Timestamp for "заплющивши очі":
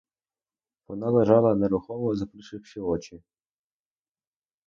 2.15-3.23